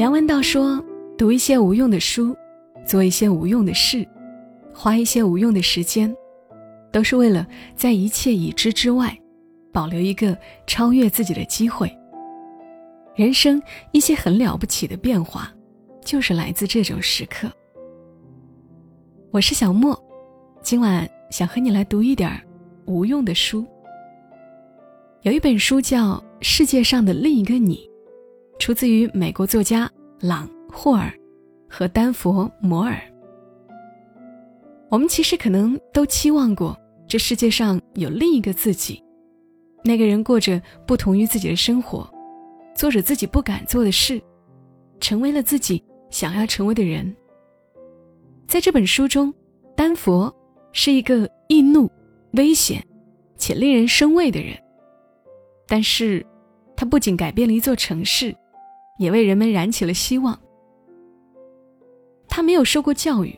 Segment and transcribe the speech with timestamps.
[0.00, 0.82] 梁文道说
[1.18, 2.34] ：“读一些无用的书，
[2.86, 4.08] 做一些无用的事，
[4.72, 6.10] 花一些无用的时间，
[6.90, 7.46] 都是为了
[7.76, 9.14] 在一切已知之外，
[9.70, 10.34] 保留一个
[10.66, 11.94] 超越自己的机会。
[13.14, 15.52] 人生一些很了不起的变化，
[16.02, 17.52] 就是来自这种时刻。”
[19.30, 20.02] 我是小莫，
[20.62, 22.40] 今晚想和你来读一点
[22.86, 23.66] 无用的书。
[25.20, 27.86] 有一本书叫《世界上的另一个你》。
[28.60, 31.10] 出自于美国作家朗·霍尔
[31.66, 33.00] 和丹佛·摩尔。
[34.90, 36.78] 我们其实可能都期望过，
[37.08, 39.02] 这世界上有另一个自己，
[39.82, 42.08] 那个人过着不同于自己的生活，
[42.74, 44.20] 做着自己不敢做的事，
[45.00, 47.16] 成为了自己想要成为的人。
[48.46, 49.32] 在这本书中，
[49.74, 50.32] 丹佛
[50.72, 51.90] 是一个易怒、
[52.32, 52.84] 危险
[53.38, 54.54] 且令人生畏的人，
[55.66, 56.26] 但是，
[56.76, 58.36] 他不仅改变了一座城市。
[59.00, 60.38] 也为人们燃起了希望。
[62.28, 63.34] 他没有受过教育，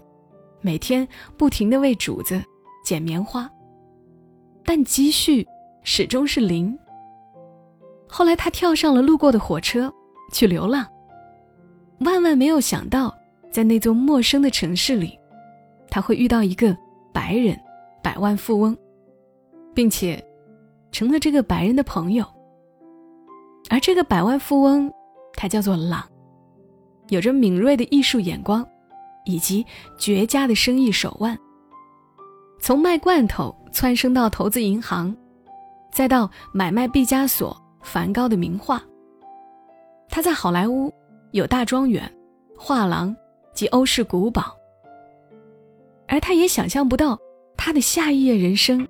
[0.61, 1.07] 每天
[1.37, 2.43] 不停的为主子
[2.85, 3.49] 捡棉花，
[4.65, 5.47] 但积蓄
[5.85, 6.77] 始终是零。
[8.09, 9.91] 后来他跳上了路过的火车
[10.33, 10.85] 去流浪，
[12.01, 13.15] 万万没有想到，
[13.49, 15.17] 在那座陌生的城市里，
[15.89, 16.77] 他会遇到一个
[17.13, 17.57] 白人
[18.03, 18.77] 百万富翁，
[19.73, 20.21] 并且
[20.91, 22.27] 成了这个白人的朋友。
[23.71, 24.93] 而这个百万富翁。
[25.35, 26.03] 他叫做朗，
[27.09, 28.67] 有着敏锐的艺术眼光，
[29.25, 29.67] 以及
[29.99, 31.39] 绝佳的生意手腕。
[32.61, 35.15] 从卖罐头窜升到投资银行，
[35.93, 38.83] 再到买卖毕加索、梵高的名画。
[40.09, 40.93] 他在好莱坞
[41.33, 42.09] 有大庄园、
[42.57, 43.15] 画廊
[43.53, 44.55] 及欧式古堡。
[46.07, 47.19] 而他也想象不到，
[47.57, 48.87] 他的下一页人生，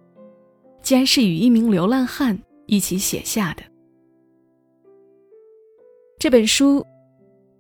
[0.83, 3.63] 竟然是与一名流浪汉一起写下的。
[6.23, 6.79] 这本书《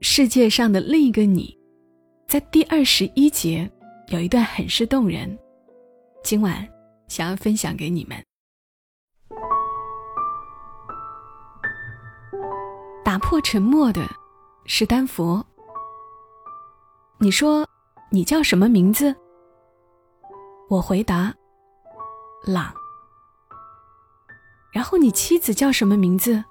[0.03, 1.59] 世界上的另一个你》
[2.33, 3.69] 在第二十一节
[4.07, 5.37] 有一段很是动人，
[6.23, 6.65] 今晚
[7.09, 8.17] 想要分享给你们。
[13.05, 14.09] 打破沉默的
[14.65, 15.45] 是丹佛。
[17.19, 17.69] 你说
[18.13, 19.13] 你叫什么名字？
[20.69, 21.35] 我回答：
[22.45, 22.73] 朗。
[24.73, 26.45] 然后你妻子叫什么名字？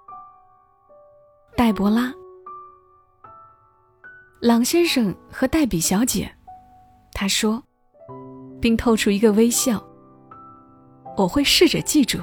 [1.62, 2.12] 黛博拉，
[4.40, 6.28] 朗先生和黛比小姐，
[7.14, 7.62] 他说，
[8.60, 9.80] 并透出一个微笑。
[11.16, 12.18] 我会试着记住。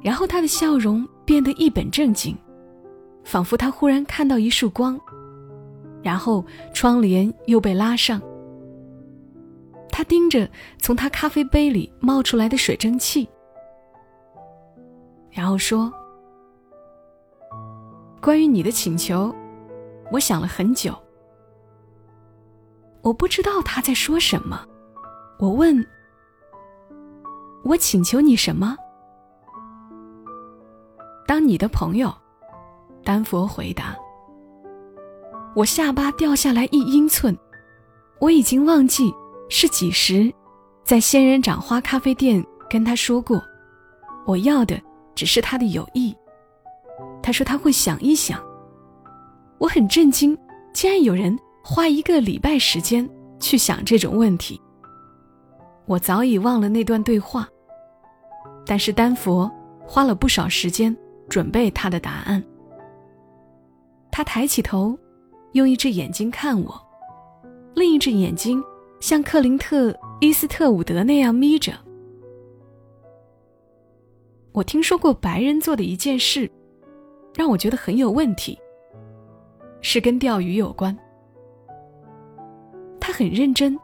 [0.00, 2.38] 然后他的笑容变得一本正经，
[3.24, 4.96] 仿佛他忽然看到一束光。
[6.04, 8.22] 然后窗帘又被拉上。
[9.88, 10.48] 他盯着
[10.78, 13.28] 从他咖啡杯里冒出来的水蒸气，
[15.32, 15.92] 然后说。
[18.24, 19.30] 关于你的请求，
[20.10, 20.96] 我想了很久。
[23.02, 24.66] 我不知道他在说什么。
[25.38, 25.86] 我问
[27.64, 28.74] ：“我请求你什么？”
[31.28, 32.10] 当你的朋友，
[33.04, 33.94] 丹佛回答。
[35.54, 37.36] 我下巴掉下来一英寸。
[38.20, 39.14] 我已经忘记
[39.50, 40.32] 是几时，
[40.82, 43.44] 在仙人掌花咖啡店跟他说过，
[44.24, 44.80] 我要的
[45.14, 46.16] 只是他的友谊。
[47.24, 48.38] 他说他会想一想。
[49.56, 50.36] 我很震惊，
[50.74, 53.08] 竟然有人花一个礼拜时间
[53.40, 54.60] 去想这种问题。
[55.86, 57.48] 我早已忘了那段对话，
[58.66, 59.50] 但是丹佛
[59.86, 60.94] 花了不少时间
[61.26, 62.44] 准备他的答案。
[64.10, 64.94] 他抬起头，
[65.52, 66.78] 用一只眼睛看我，
[67.74, 68.62] 另一只眼睛
[69.00, 71.72] 像克林特·伊斯特伍德那样眯着。
[74.52, 76.50] 我听说过白人做的一件事。
[77.34, 78.58] 让我觉得很有问题，
[79.80, 80.96] 是跟钓鱼有关。
[83.00, 83.78] 他很认真，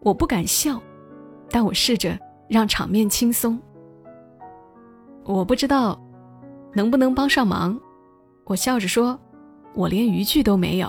[0.00, 0.80] 我不敢笑，
[1.50, 3.58] 但我试着让场面轻松。
[5.24, 6.00] 我不知道
[6.74, 7.78] 能不能帮上忙，
[8.44, 9.18] 我笑着说
[9.74, 10.88] ：“我连渔具都没有。”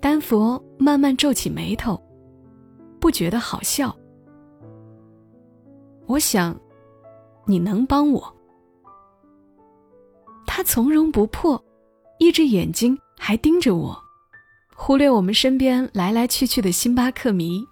[0.00, 2.00] 丹佛慢慢皱起眉头，
[3.00, 3.94] 不觉得好笑。
[6.06, 6.54] 我想，
[7.46, 8.32] 你能帮我。
[10.54, 11.64] 他从容不迫，
[12.18, 13.98] 一只眼睛还盯着我，
[14.76, 17.66] 忽略我们身边来来去去的星巴克迷。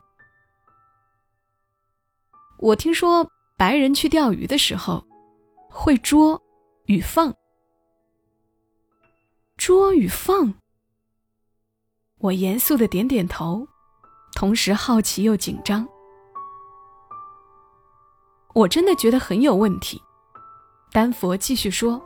[2.57, 5.07] 我听说白人去钓鱼的时候，
[5.69, 6.43] 会捉
[6.87, 7.35] 与放。
[9.59, 10.55] 捉与放。
[12.17, 13.69] 我严肃的点点头，
[14.35, 15.87] 同时好奇又紧张。
[18.55, 20.01] 我真的觉得很有问题。
[20.93, 22.03] 丹佛继续说。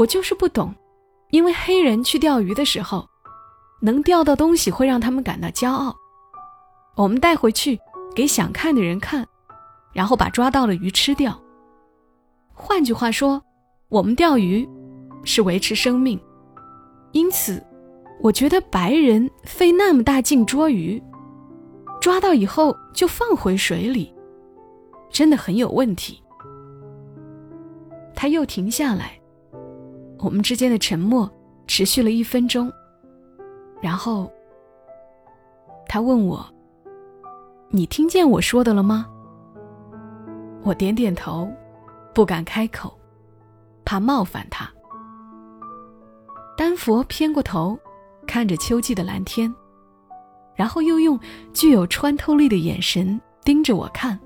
[0.00, 0.74] 我就是不懂，
[1.30, 3.06] 因为黑人去钓鱼的时候，
[3.82, 5.94] 能钓到东西会让他们感到骄傲。
[6.96, 7.78] 我们带回去
[8.14, 9.26] 给想看的人看，
[9.92, 11.38] 然后把抓到的鱼吃掉。
[12.54, 13.42] 换句话说，
[13.90, 14.66] 我们钓鱼
[15.22, 16.18] 是维持生命。
[17.12, 17.62] 因此，
[18.22, 21.02] 我觉得白人费那么大劲捉鱼，
[22.00, 24.14] 抓到以后就放回水里，
[25.10, 26.22] 真的很有问题。
[28.14, 29.19] 他又停下来，
[30.22, 31.30] 我们之间的沉默
[31.66, 32.70] 持续了一分钟，
[33.80, 34.30] 然后
[35.88, 36.46] 他问我
[37.70, 39.06] ：“你听见我说的了吗？”
[40.62, 41.50] 我点点头，
[42.14, 42.92] 不敢开口，
[43.84, 44.70] 怕冒犯他。
[46.54, 47.78] 丹佛偏过头，
[48.26, 49.52] 看着秋季的蓝天，
[50.54, 51.18] 然后又用
[51.54, 54.20] 具有穿透力的眼神盯着我看。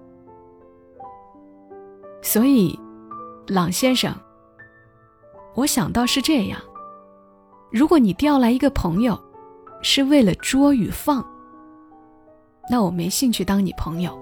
[2.21, 2.77] 所以，
[3.47, 4.13] 朗先生，
[5.55, 6.61] 我想到是这样：
[7.71, 9.19] 如果你调来一个朋友，
[9.83, 11.25] 是为了捉与放，
[12.69, 14.19] 那我没兴趣当你朋友。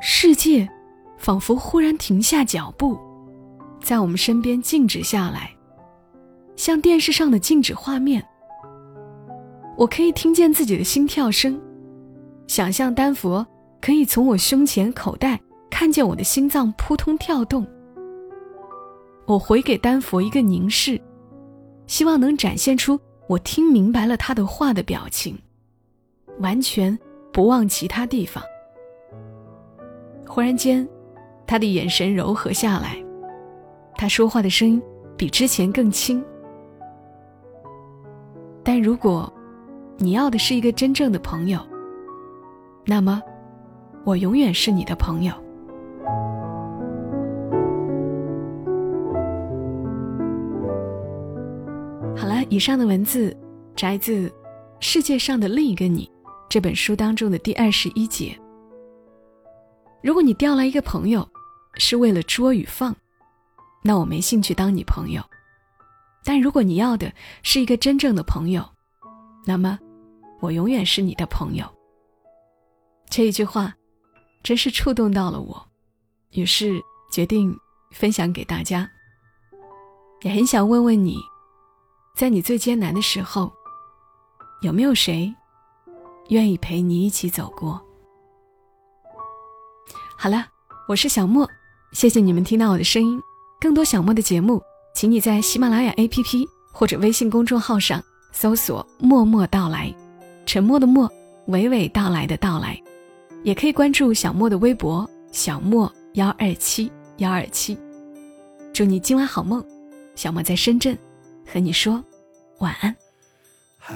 [0.00, 0.68] 世界
[1.16, 2.98] 仿佛忽然停下脚步。
[3.82, 5.50] 在我们身边静止下来，
[6.56, 8.26] 像电视上的静止画面。
[9.76, 11.60] 我可以听见自己的心跳声，
[12.48, 13.46] 想象丹佛
[13.80, 15.38] 可以从我胸前口袋
[15.70, 17.64] 看见我的心脏扑通跳动。
[19.26, 21.00] 我回给丹佛一个凝视，
[21.88, 25.36] 希望能展现出我听明白了他的话的表情，
[26.38, 26.96] 完全
[27.32, 28.42] 不忘其他地方。
[30.26, 30.88] 忽然间，
[31.46, 32.96] 他的眼神柔和下来。
[33.96, 34.80] 他说话的声音
[35.16, 36.22] 比之前更轻，
[38.62, 39.32] 但如果
[39.96, 41.58] 你要的是一个真正的朋友，
[42.84, 43.20] 那么
[44.04, 45.32] 我永远是你的朋友。
[52.48, 53.36] 以上的文字
[53.74, 54.28] 摘自
[54.80, 56.10] 《世界上的另一个你》
[56.48, 58.38] 这本书当中的第二十一节。
[60.00, 61.28] 如果你调来一个朋友，
[61.74, 62.94] 是为了捉与放。
[63.82, 65.22] 那我没兴趣当你朋友，
[66.24, 67.12] 但如果你要的
[67.42, 68.64] 是一个真正的朋友，
[69.44, 69.78] 那么
[70.40, 71.66] 我永远是你的朋友。
[73.08, 73.74] 这一句话，
[74.42, 75.64] 真是触动到了我，
[76.30, 76.80] 于是
[77.12, 77.56] 决定
[77.92, 78.88] 分享给大家。
[80.22, 81.18] 也很想问问你，
[82.16, 83.52] 在你最艰难的时候，
[84.62, 85.30] 有没有谁
[86.30, 87.78] 愿意陪你一起走过？
[90.16, 90.46] 好了，
[90.88, 91.46] 我是小莫，
[91.92, 93.20] 谢谢你们听到我的声音。
[93.60, 94.62] 更多小莫的节目，
[94.94, 98.02] 请你在喜马拉雅 APP 或者微信公众号上
[98.32, 99.94] 搜索“默默到来”，
[100.46, 101.06] 沉默的默，
[101.48, 102.82] 娓娓道来的到来。
[103.42, 107.78] 也可以关注小莫的微博“小莫幺二七幺二七”。
[108.72, 109.62] 祝你今晚好梦，
[110.14, 110.96] 小莫在深圳，
[111.46, 112.02] 和你说
[112.58, 112.96] 晚安。
[113.76, 113.94] 海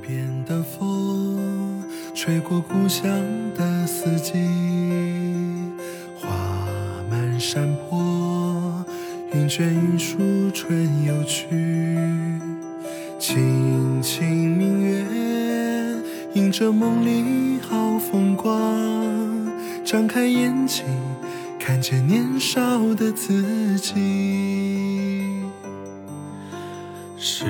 [0.00, 1.84] 边的风，
[2.14, 3.06] 吹过故乡
[3.54, 4.32] 的四季，
[6.18, 6.28] 花
[7.10, 8.84] 满山坡。
[9.34, 10.16] 云卷云舒
[10.52, 11.46] 春又去，
[13.18, 15.04] 轻轻明月
[16.32, 18.54] 映着梦里好风光。
[19.84, 20.86] 张开眼睛，
[21.58, 23.92] 看见年少的自己。
[27.16, 27.44] 是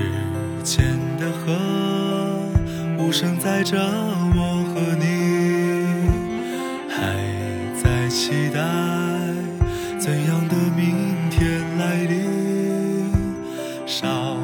[3.14, 5.06] 声载着我和你，
[6.90, 7.14] 还
[7.80, 8.58] 在期待
[10.00, 13.12] 怎样的明天来临？
[13.86, 14.36] 少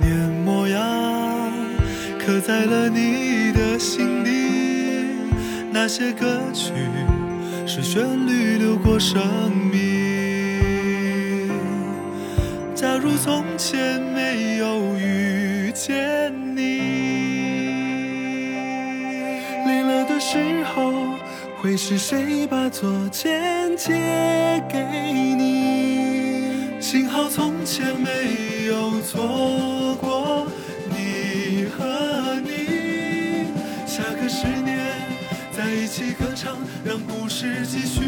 [0.00, 0.12] 年
[0.44, 0.82] 模样。
[2.18, 4.32] 刻在了你的心底，
[5.70, 6.72] 那些歌曲
[7.64, 9.22] 是旋律流过生
[9.70, 11.48] 命。
[12.74, 14.02] 假如从前
[21.76, 23.92] 是谁把左肩借
[24.68, 24.82] 给
[25.34, 26.80] 你？
[26.80, 30.46] 幸好从前没有错过
[30.88, 33.48] 你和你。
[33.86, 34.78] 下个十年，
[35.52, 35.66] 在。
[35.86, 38.00] 一起歌唱，让故事继续。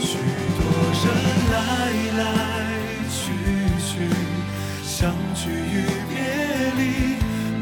[0.00, 0.16] 许
[0.56, 0.64] 多
[1.02, 1.04] 人
[1.52, 1.56] 来
[2.16, 2.22] 来
[3.10, 3.20] 去
[3.84, 4.08] 去，
[4.82, 6.14] 相聚与别
[6.78, 6.82] 离，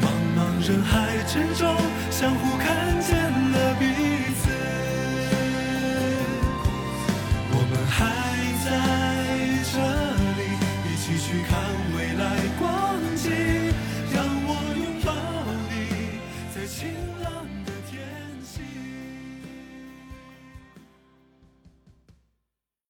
[0.01, 0.39] 茫茫
[0.69, 1.75] 人海之中，
[2.13, 3.92] 相互看见了彼。